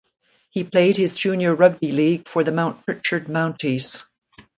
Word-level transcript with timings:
He 0.49 0.63
played 0.63 0.97
his 0.97 1.15
junior 1.15 1.53
rugby 1.53 1.91
league 1.91 2.27
for 2.27 2.43
the 2.43 2.51
Mount 2.51 2.83
Pritchard 2.87 3.27
Mounties. 3.27 4.03